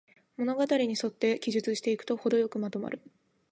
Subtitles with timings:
[0.35, 2.99] 物語にそって記述していくと、ほどよくまとまる